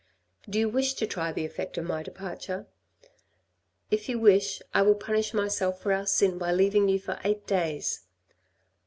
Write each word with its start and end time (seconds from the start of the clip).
Do 0.49 0.57
you 0.57 0.67
wish 0.67 0.95
to 0.95 1.05
try 1.05 1.31
the 1.31 1.45
effect 1.45 1.77
of 1.77 1.85
my 1.85 2.01
departure. 2.01 2.65
If 3.91 4.09
you 4.09 4.17
wish, 4.17 4.59
I 4.73 4.81
will 4.81 4.95
punish 4.95 5.31
myself 5.31 5.79
for 5.79 5.93
our 5.93 6.07
sin 6.07 6.39
by 6.39 6.53
leaving 6.53 6.87
you 6.89 6.97
for 6.99 7.19
eight 7.23 7.45
days. 7.45 8.01